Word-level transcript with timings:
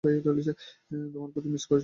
তোমাকে 0.03 1.39
মিস 1.45 1.63
করেছি। 1.65 1.79